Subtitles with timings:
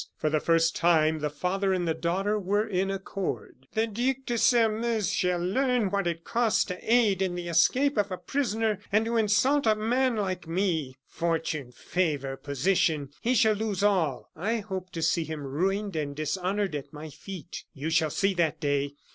[0.17, 3.67] For the first time the father and the daughter were in accord.
[3.73, 8.09] "The Duc de Sairmeuse shall learn what it costs to aid in the escape of
[8.11, 10.95] a prisoner and to insult a man like me.
[11.05, 14.31] Fortune, favor, position he shall lose all!
[14.35, 17.65] I hope to see him ruined and dishonored at my feet.
[17.71, 18.95] You shall see that day!